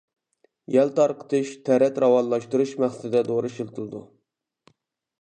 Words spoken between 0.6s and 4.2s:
يەل تارقىتىش، تەرەت راۋانلاشتۇرۇش مەقسىتىدە دورا ئىشلىتىلىدۇ.